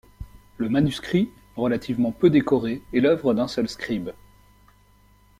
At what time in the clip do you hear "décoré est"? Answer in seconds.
2.31-3.01